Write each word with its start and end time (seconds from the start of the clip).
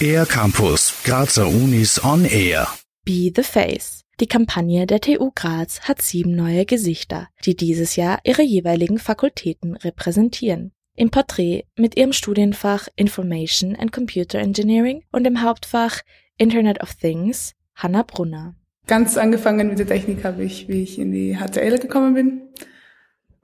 Air 0.00 0.26
Campus, 0.26 1.02
Grazer 1.04 1.46
Unis 1.48 2.02
on 2.04 2.24
Air. 2.24 2.68
Be 3.04 3.32
the 3.34 3.42
Face. 3.42 4.02
Die 4.20 4.26
Kampagne 4.26 4.86
der 4.86 5.00
TU 5.00 5.30
Graz 5.34 5.80
hat 5.82 6.02
sieben 6.02 6.34
neue 6.34 6.64
Gesichter, 6.66 7.28
die 7.44 7.56
dieses 7.56 7.96
Jahr 7.96 8.18
ihre 8.24 8.42
jeweiligen 8.42 8.98
Fakultäten 8.98 9.76
repräsentieren. 9.76 10.72
Im 10.94 11.10
Porträt 11.10 11.64
mit 11.76 11.96
ihrem 11.96 12.12
Studienfach 12.12 12.88
Information 12.96 13.76
and 13.76 13.92
Computer 13.92 14.38
Engineering 14.38 15.02
und 15.12 15.26
im 15.26 15.42
Hauptfach 15.42 16.00
Internet 16.36 16.82
of 16.82 16.94
Things 16.94 17.54
Hanna 17.74 18.02
Brunner. 18.02 18.54
Ganz 18.86 19.16
angefangen 19.16 19.68
mit 19.68 19.78
der 19.78 19.86
Technik 19.86 20.24
habe 20.24 20.44
ich, 20.44 20.68
wie 20.68 20.82
ich 20.82 20.98
in 20.98 21.12
die 21.12 21.36
HTL 21.36 21.78
gekommen 21.78 22.14
bin. 22.14 22.42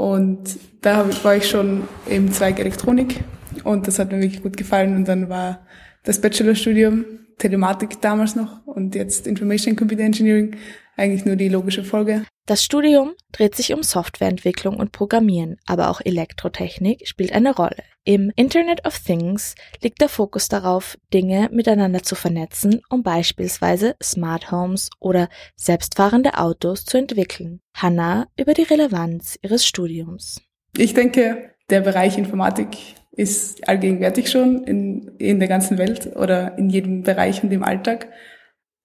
Und 0.00 0.58
da 0.80 1.06
war 1.24 1.36
ich 1.36 1.46
schon 1.46 1.82
im 2.08 2.32
Zweig 2.32 2.58
Elektronik 2.58 3.22
und 3.64 3.86
das 3.86 3.98
hat 3.98 4.10
mir 4.10 4.22
wirklich 4.22 4.42
gut 4.42 4.56
gefallen. 4.56 4.96
Und 4.96 5.06
dann 5.06 5.28
war 5.28 5.60
das 6.04 6.22
Bachelorstudium 6.22 7.04
Telematik 7.36 8.00
damals 8.00 8.34
noch 8.34 8.66
und 8.66 8.94
jetzt 8.94 9.26
Information 9.26 9.76
Computer 9.76 10.04
Engineering 10.04 10.56
eigentlich 10.96 11.24
nur 11.24 11.36
die 11.36 11.48
logische 11.48 11.84
Folge. 11.84 12.24
Das 12.46 12.64
Studium 12.64 13.12
dreht 13.32 13.54
sich 13.54 13.72
um 13.72 13.82
Softwareentwicklung 13.82 14.76
und 14.76 14.92
Programmieren, 14.92 15.56
aber 15.66 15.88
auch 15.88 16.00
Elektrotechnik 16.04 17.06
spielt 17.06 17.32
eine 17.32 17.54
Rolle. 17.54 17.84
Im 18.04 18.32
Internet 18.34 18.86
of 18.86 18.98
Things 18.98 19.54
liegt 19.82 20.00
der 20.00 20.08
Fokus 20.08 20.48
darauf, 20.48 20.98
Dinge 21.12 21.48
miteinander 21.52 22.02
zu 22.02 22.14
vernetzen, 22.14 22.80
um 22.88 23.02
beispielsweise 23.02 23.94
Smart 24.02 24.50
Homes 24.50 24.90
oder 24.98 25.28
selbstfahrende 25.54 26.38
Autos 26.38 26.84
zu 26.84 26.98
entwickeln. 26.98 27.60
Hanna 27.74 28.26
über 28.36 28.54
die 28.54 28.62
Relevanz 28.62 29.38
ihres 29.42 29.64
Studiums. 29.64 30.40
Ich 30.76 30.94
denke, 30.94 31.52
der 31.68 31.82
Bereich 31.82 32.18
Informatik 32.18 32.78
ist 33.12 33.68
allgegenwärtig 33.68 34.30
schon 34.30 34.64
in, 34.64 35.12
in 35.18 35.38
der 35.38 35.48
ganzen 35.48 35.78
Welt 35.78 36.16
oder 36.16 36.58
in 36.58 36.70
jedem 36.70 37.02
Bereich 37.02 37.42
und 37.44 37.52
im 37.52 37.62
Alltag. 37.62 38.08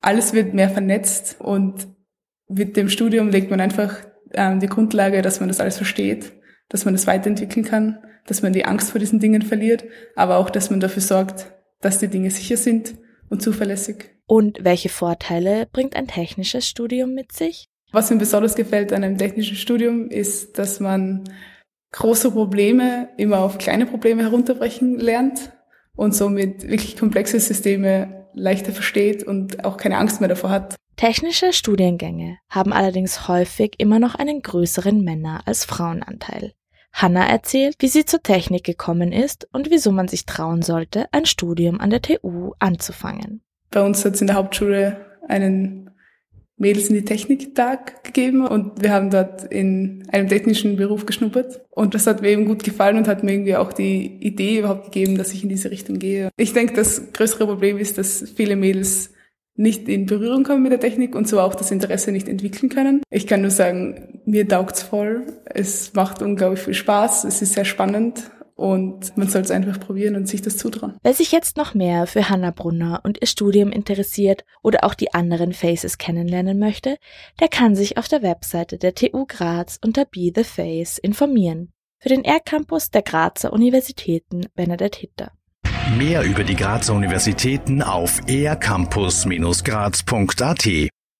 Alles 0.01 0.33
wird 0.33 0.53
mehr 0.53 0.69
vernetzt 0.69 1.37
und 1.39 1.94
mit 2.47 2.77
dem 2.77 2.89
Studium 2.89 3.29
legt 3.29 3.49
man 3.49 3.61
einfach 3.61 3.97
ähm, 4.33 4.59
die 4.59 4.67
Grundlage, 4.67 5.21
dass 5.21 5.39
man 5.39 5.49
das 5.49 5.59
alles 5.59 5.77
versteht, 5.77 6.33
dass 6.69 6.85
man 6.85 6.93
das 6.93 7.07
weiterentwickeln 7.07 7.65
kann, 7.65 7.99
dass 8.25 8.41
man 8.41 8.53
die 8.53 8.65
Angst 8.65 8.91
vor 8.91 8.99
diesen 8.99 9.19
Dingen 9.19 9.41
verliert, 9.41 9.83
aber 10.15 10.37
auch, 10.37 10.49
dass 10.49 10.69
man 10.69 10.79
dafür 10.79 11.01
sorgt, 11.01 11.51
dass 11.81 11.99
die 11.99 12.07
Dinge 12.07 12.31
sicher 12.31 12.57
sind 12.57 12.95
und 13.29 13.41
zuverlässig. 13.41 14.11
Und 14.27 14.63
welche 14.63 14.89
Vorteile 14.89 15.67
bringt 15.71 15.95
ein 15.95 16.07
technisches 16.07 16.67
Studium 16.67 17.13
mit 17.13 17.31
sich? 17.31 17.69
Was 17.91 18.09
mir 18.09 18.17
besonders 18.17 18.55
gefällt 18.55 18.91
an 18.91 19.03
einem 19.03 19.17
technischen 19.17 19.55
Studium 19.55 20.09
ist, 20.09 20.57
dass 20.57 20.79
man 20.79 21.23
große 21.91 22.31
Probleme 22.31 23.09
immer 23.17 23.39
auf 23.39 23.57
kleine 23.57 23.85
Probleme 23.85 24.23
herunterbrechen 24.23 24.99
lernt 24.99 25.51
und 25.95 26.13
somit 26.13 26.67
wirklich 26.67 26.97
komplexe 26.97 27.39
Systeme 27.39 28.24
leichter 28.35 28.71
versteht 28.71 29.23
und 29.23 29.65
auch 29.65 29.77
keine 29.77 29.97
Angst 29.97 30.19
mehr 30.19 30.29
davor 30.29 30.49
hat. 30.49 30.75
Technische 30.95 31.51
Studiengänge 31.51 32.37
haben 32.49 32.71
allerdings 32.71 33.27
häufig 33.27 33.75
immer 33.79 33.99
noch 33.99 34.15
einen 34.15 34.41
größeren 34.41 35.03
Männer- 35.03 35.41
als 35.45 35.65
Frauenanteil. 35.65 36.53
Hanna 36.93 37.27
erzählt, 37.27 37.75
wie 37.79 37.89
sie 37.89 38.05
zur 38.05 38.23
Technik 38.23 38.63
gekommen 38.63 39.11
ist 39.11 39.49
und 39.51 39.69
wieso 39.69 39.91
man 39.91 40.07
sich 40.07 40.25
trauen 40.25 40.61
sollte, 40.61 41.07
ein 41.11 41.25
Studium 41.25 41.81
an 41.81 41.89
der 41.89 42.01
TU 42.01 42.53
anzufangen. 42.59 43.41
Bei 43.69 43.81
uns 43.81 44.05
hat 44.05 44.15
es 44.15 44.21
in 44.21 44.27
der 44.27 44.37
Hauptschule 44.37 45.05
einen 45.27 45.89
Mädels 46.57 46.87
in 46.87 46.95
die 46.95 47.05
Technik-Tag 47.05 48.03
gegeben 48.03 48.47
und 48.47 48.81
wir 48.81 48.91
haben 48.91 49.09
dort 49.09 49.43
in 49.43 50.03
einem 50.11 50.29
technischen 50.29 50.77
Beruf 50.77 51.05
geschnuppert. 51.05 51.61
Und 51.69 51.93
das 51.93 52.07
hat 52.07 52.21
mir 52.21 52.29
eben 52.29 52.45
gut 52.45 52.63
gefallen 52.63 52.97
und 52.97 53.07
hat 53.07 53.23
mir 53.23 53.33
irgendwie 53.33 53.57
auch 53.57 53.73
die 53.73 54.05
Idee 54.21 54.59
überhaupt 54.59 54.85
gegeben, 54.85 55.17
dass 55.17 55.33
ich 55.33 55.43
in 55.43 55.49
diese 55.49 55.69
Richtung 55.69 55.99
gehe. 55.99 56.29
Ich 56.37 56.53
denke, 56.53 56.73
das 56.73 57.11
größere 57.11 57.45
Problem 57.45 57.77
ist, 57.77 57.97
dass 57.97 58.23
viele 58.35 58.55
Mädels 58.55 59.11
nicht 59.57 59.87
in 59.87 60.05
Berührung 60.05 60.43
kommen 60.43 60.63
mit 60.63 60.71
der 60.71 60.79
Technik 60.79 61.15
und 61.15 61.27
so 61.27 61.39
auch 61.39 61.55
das 61.55 61.71
Interesse 61.71 62.11
nicht 62.11 62.27
entwickeln 62.27 62.69
können. 62.69 63.01
Ich 63.09 63.27
kann 63.27 63.41
nur 63.41 63.51
sagen, 63.51 64.21
mir 64.25 64.47
taugt's 64.47 64.83
voll. 64.83 65.25
Es 65.45 65.93
macht 65.93 66.21
unglaublich 66.21 66.61
viel 66.61 66.73
Spaß. 66.73 67.23
Es 67.25 67.41
ist 67.41 67.53
sehr 67.53 67.65
spannend 67.65 68.31
und 68.55 69.17
man 69.17 69.27
soll 69.27 69.41
es 69.41 69.51
einfach 69.51 69.79
probieren 69.79 70.15
und 70.15 70.27
sich 70.27 70.41
das 70.41 70.57
zutrauen. 70.57 70.95
Wer 71.03 71.13
sich 71.13 71.31
jetzt 71.31 71.57
noch 71.57 71.73
mehr 71.73 72.07
für 72.07 72.29
Hanna 72.29 72.51
Brunner 72.51 73.01
und 73.03 73.21
ihr 73.21 73.27
Studium 73.27 73.71
interessiert 73.71 74.45
oder 74.63 74.83
auch 74.83 74.93
die 74.93 75.13
anderen 75.13 75.53
Faces 75.53 75.97
kennenlernen 75.97 76.57
möchte, 76.57 76.97
der 77.39 77.49
kann 77.49 77.75
sich 77.75 77.97
auf 77.97 78.07
der 78.07 78.23
Webseite 78.23 78.77
der 78.77 78.95
TU 78.95 79.25
Graz 79.27 79.77
unter 79.83 80.05
Be 80.05 80.31
the 80.33 80.43
Face 80.43 80.97
informieren. 80.97 81.71
Für 81.99 82.09
den 82.09 82.23
R-Campus 82.23 82.91
der 82.91 83.01
Grazer 83.01 83.51
Universitäten 83.51 84.45
Bernadette 84.55 84.99
Hitter. 84.99 85.31
Mehr 85.97 86.23
über 86.23 86.43
die 86.43 86.55
Grazer 86.55 86.93
Universitäten 86.93 87.81
auf 87.81 88.21
ercampus-graz.at 88.27 90.67